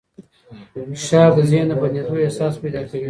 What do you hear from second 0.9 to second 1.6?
فشار د